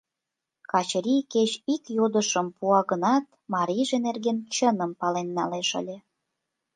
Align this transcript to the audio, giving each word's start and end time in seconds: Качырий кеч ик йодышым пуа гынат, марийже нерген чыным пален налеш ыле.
Качырий 0.71 1.23
кеч 1.33 1.51
ик 1.73 1.83
йодышым 1.97 2.47
пуа 2.57 2.79
гынат, 2.89 3.25
марийже 3.53 3.97
нерген 4.05 4.37
чыным 4.53 4.91
пален 4.99 5.27
налеш 5.37 5.69
ыле. 5.81 5.97